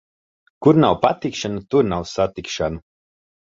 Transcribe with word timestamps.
Kur 0.65 0.79
nav 0.83 0.97
patikšana, 1.03 1.61
tur 1.75 1.87
nav 1.91 2.07
satikšana. 2.15 2.83